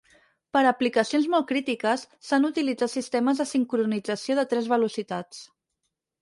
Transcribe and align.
Per 0.55 0.61
a 0.61 0.69
aplicacions 0.75 1.27
molt 1.33 1.45
crítiques, 1.51 2.05
s'han 2.29 2.47
utilitzat 2.49 2.93
sistemes 2.95 3.43
de 3.43 3.47
sincronització 3.51 4.39
de 4.41 4.47
tres 4.55 4.73
velocitats. 4.73 5.45